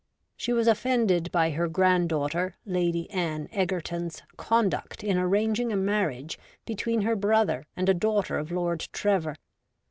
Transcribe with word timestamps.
She 0.35 0.51
was 0.51 0.65
offended 0.67 1.31
by 1.31 1.51
her 1.51 1.67
granddaughter. 1.67 2.55
Lady 2.65 3.07
Anne 3.11 3.47
Egerton's 3.51 4.23
conduct 4.35 5.03
in 5.03 5.15
arranging 5.19 5.71
a 5.71 5.75
marriage 5.77 6.39
between 6.65 7.01
her 7.01 7.15
brother 7.15 7.67
and 7.75 7.87
a 7.87 7.93
daughter 7.93 8.39
of 8.39 8.51
Lord 8.51 8.87
Trevor. 8.93 9.35